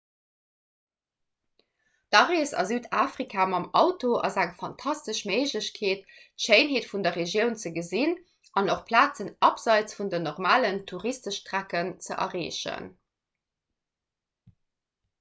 [2.13, 8.17] d'arees a südafrika mam auto ass eng fantastesch méiglechkeet d'schéinheet vun der regioun ze gesinn
[8.63, 12.89] an och plazen abseits vun den normalen touristestrecken ze erreechen